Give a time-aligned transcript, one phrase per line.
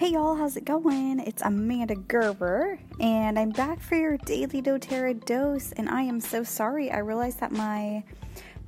[0.00, 1.20] Hey y'all, how's it going?
[1.20, 5.72] It's Amanda Gerber, and I'm back for your daily doTERRA dose.
[5.72, 6.90] And I am so sorry.
[6.90, 8.02] I realized that my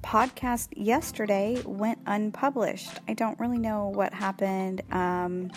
[0.03, 3.00] podcast yesterday went unpublished.
[3.08, 4.82] I don't really know what happened.
[4.92, 5.50] Um,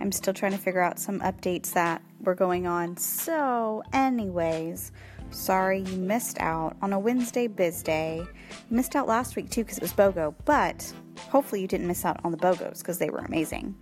[0.00, 2.96] I'm still trying to figure out some updates that were going on.
[2.96, 4.92] So, anyways,
[5.28, 8.24] sorry you missed out on a Wednesday biz day.
[8.70, 10.90] Missed out last week too because it was BOGO, but
[11.28, 13.76] hopefully you didn't miss out on the BOGOs because they were amazing.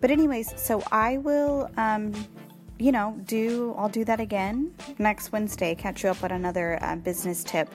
[0.00, 2.12] But anyways, so I will, um,
[2.78, 5.74] you know, do I'll do that again next Wednesday.
[5.74, 7.68] Catch you up on another uh, business tip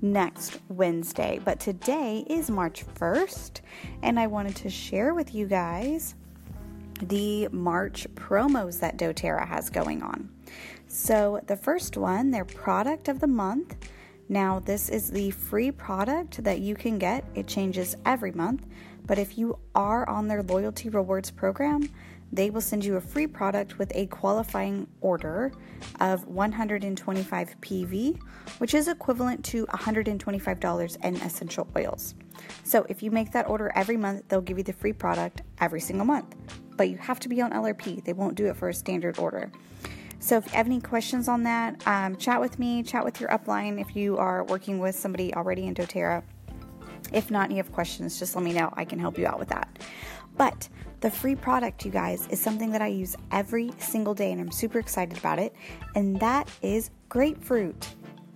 [0.00, 1.40] next Wednesday.
[1.44, 3.60] But today is March 1st,
[4.02, 6.14] and I wanted to share with you guys
[7.02, 10.30] the March promos that doTERRA has going on.
[10.88, 13.76] So, the first one, their product of the month.
[14.28, 17.24] Now, this is the free product that you can get.
[17.34, 18.66] It changes every month.
[19.06, 21.88] But if you are on their loyalty rewards program,
[22.32, 25.52] they will send you a free product with a qualifying order
[26.00, 28.20] of 125 PV,
[28.58, 32.14] which is equivalent to $125 in essential oils.
[32.64, 35.80] So if you make that order every month, they'll give you the free product every
[35.80, 36.34] single month.
[36.76, 39.50] But you have to be on LRP, they won't do it for a standard order.
[40.18, 43.30] So if you have any questions on that, um, chat with me, chat with your
[43.30, 46.24] upline if you are working with somebody already in doTERRA
[47.12, 48.72] if not, and you have questions, just let me know.
[48.76, 49.68] I can help you out with that.
[50.36, 50.68] But
[51.00, 54.50] the free product, you guys, is something that I use every single day, and I'm
[54.50, 55.54] super excited about it.
[55.94, 57.88] And that is grapefruit.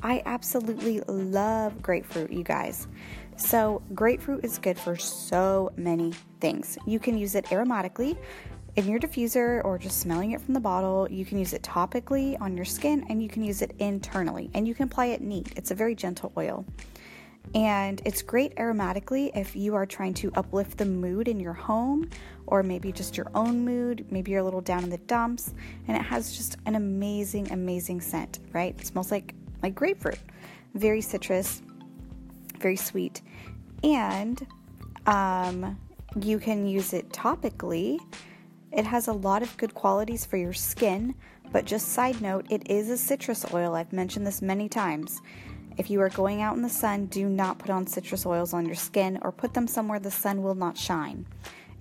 [0.03, 2.89] I absolutely love grapefruit, you guys.
[3.37, 6.77] So, grapefruit is good for so many things.
[6.87, 8.17] You can use it aromatically
[8.77, 11.09] in your diffuser or just smelling it from the bottle.
[11.11, 14.67] You can use it topically on your skin and you can use it internally and
[14.69, 15.53] you can apply it neat.
[15.57, 16.65] It's a very gentle oil.
[17.55, 22.09] And it's great aromatically if you are trying to uplift the mood in your home
[22.47, 24.07] or maybe just your own mood.
[24.11, 25.53] Maybe you're a little down in the dumps
[25.89, 28.75] and it has just an amazing, amazing scent, right?
[28.79, 30.19] It smells like, like grapefruit.
[30.75, 31.63] Very citrus,
[32.61, 33.23] very sweet.
[33.83, 34.47] And
[35.07, 35.77] um,
[36.21, 37.99] you can use it topically.
[38.71, 41.17] It has a lot of good qualities for your skin,
[41.51, 43.75] but just side note, it is a citrus oil.
[43.75, 45.21] I've mentioned this many times.
[45.77, 48.67] If you are going out in the sun, do not put on citrus oils on
[48.67, 51.27] your skin or put them somewhere the sun will not shine.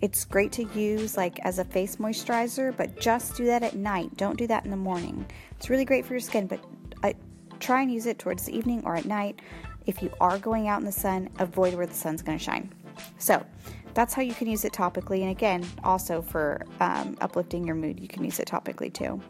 [0.02, 4.16] It's great to use like as a face moisturizer, but just do that at night.
[4.16, 5.26] Don't do that in the morning.
[5.58, 6.64] It's really great for your skin, but
[7.04, 7.14] uh,
[7.60, 9.42] try and use it towards the evening or at night.
[9.86, 12.72] If you are going out in the sun, avoid where the sun's going to shine.
[13.18, 13.46] So,
[13.94, 15.22] that's how you can use it topically.
[15.22, 19.22] And again, also for um, uplifting your mood, you can use it topically too.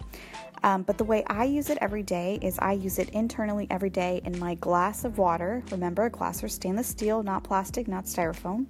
[0.64, 3.90] Um, but the way I use it every day is I use it internally every
[3.90, 5.64] day in my glass of water.
[5.72, 8.66] Remember, a glass are stainless steel, not plastic, not styrofoam.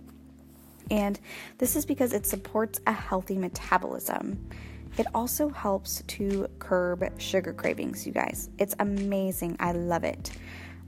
[0.92, 1.20] And
[1.58, 4.50] this is because it supports a healthy metabolism.
[4.98, 8.50] It also helps to curb sugar cravings, you guys.
[8.58, 9.56] It's amazing.
[9.60, 10.32] I love it.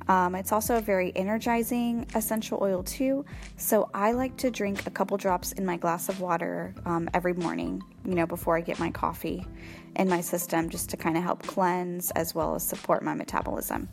[0.08, 3.26] Um, it's also a very energizing essential oil, too.
[3.58, 7.34] So I like to drink a couple drops in my glass of water um, every
[7.34, 9.46] morning, you know, before I get my coffee
[9.96, 13.90] in my system just to kind of help cleanse as well as support my metabolism.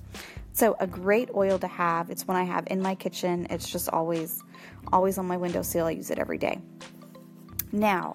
[0.53, 2.11] So a great oil to have.
[2.11, 3.47] It's one I have in my kitchen.
[3.51, 4.43] It's just always
[4.93, 5.87] always on my windowsill.
[5.87, 6.61] I use it every day.
[7.71, 8.15] Now,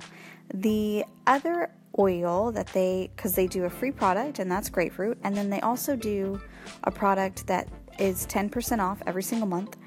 [0.54, 5.36] the other oil that they cuz they do a free product and that's grapefruit and
[5.36, 6.42] then they also do
[6.84, 7.68] a product that
[8.00, 9.78] is 10% off every single month.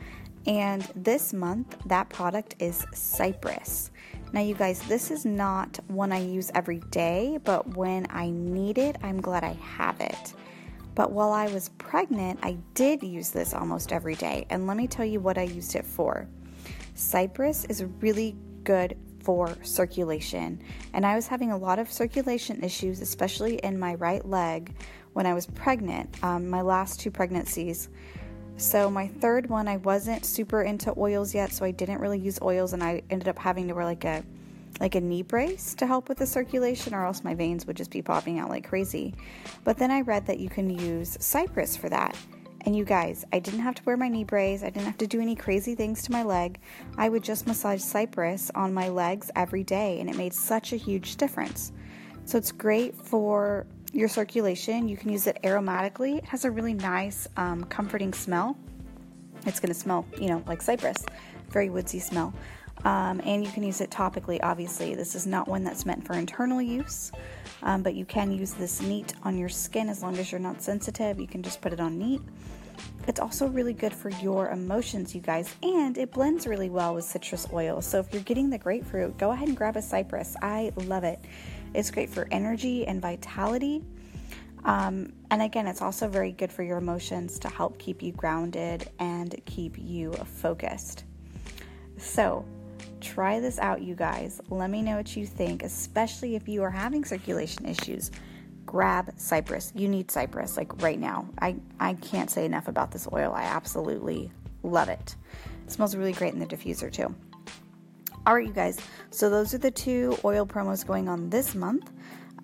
[0.47, 3.91] And this month, that product is Cypress.
[4.33, 8.79] Now, you guys, this is not one I use every day, but when I need
[8.79, 10.35] it, I'm glad I have it.
[10.95, 14.47] But while I was pregnant, I did use this almost every day.
[14.51, 16.29] And let me tell you what I used it for.
[16.95, 20.63] Cypress is really good for circulation.
[20.93, 24.73] And I was having a lot of circulation issues, especially in my right leg
[25.15, 27.89] when I was pregnant, um, my last two pregnancies.
[28.57, 32.39] So, my third one, I wasn't super into oils yet, so I didn't really use
[32.41, 34.23] oils, and I ended up having to wear like a
[34.79, 37.91] like a knee brace to help with the circulation, or else my veins would just
[37.91, 39.13] be popping out like crazy.
[39.65, 42.17] But then I read that you can use cypress for that.
[42.67, 44.65] And you guys, I didn't have to wear my knee brace.
[44.65, 46.59] I didn't have to do any crazy things to my leg.
[46.99, 50.77] I would just massage cypress on my legs every day, and it made such a
[50.77, 51.71] huge difference.
[52.25, 54.89] So it's great for your circulation.
[54.89, 56.19] You can use it aromatically.
[56.19, 58.59] It has a really nice, um, comforting smell.
[59.47, 61.07] It's going to smell, you know, like cypress,
[61.51, 62.35] very woodsy smell.
[62.85, 64.95] Um, and you can use it topically, obviously.
[64.95, 67.11] This is not one that's meant for internal use,
[67.63, 70.63] um, but you can use this neat on your skin as long as you're not
[70.63, 71.19] sensitive.
[71.19, 72.21] You can just put it on neat.
[73.09, 77.05] It's also really good for your emotions, you guys, and it blends really well with
[77.05, 77.81] citrus oil.
[77.81, 80.37] So if you're getting the grapefruit, go ahead and grab a cypress.
[80.43, 81.21] I love it.
[81.75, 83.85] It's great for energy and vitality.
[84.65, 88.91] Um, and again, it's also very good for your emotions to help keep you grounded
[88.99, 91.05] and keep you focused.
[91.99, 92.45] So,
[93.01, 94.41] try this out, you guys.
[94.51, 98.11] Let me know what you think, especially if you are having circulation issues.
[98.65, 99.73] Grab cypress.
[99.75, 101.29] You need cypress like right now.
[101.41, 103.33] I, I can't say enough about this oil.
[103.33, 104.33] I absolutely
[104.63, 105.17] love it.
[105.65, 107.15] It smells really great in the diffuser, too.
[108.27, 108.81] All right, you guys.
[109.11, 111.93] So, those are the two oil promos going on this month.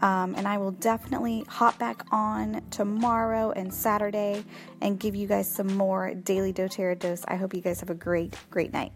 [0.02, 4.44] Um, and I will definitely hop back on tomorrow and Saturday
[4.80, 7.24] and give you guys some more daily doTERRA dose.
[7.28, 8.92] I hope you guys have a great, great night.